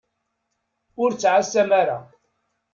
Ur 1.03 1.11
ttɛassam 1.13 1.69
ara. 1.81 1.97